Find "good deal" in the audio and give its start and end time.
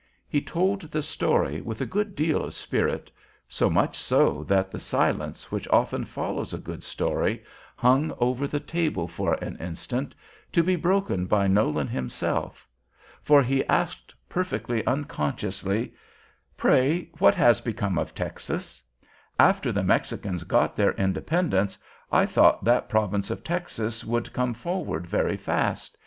1.85-2.43